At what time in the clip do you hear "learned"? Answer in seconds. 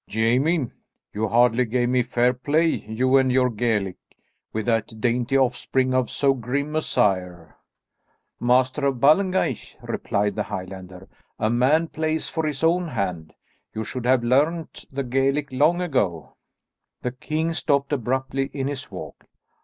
14.23-14.85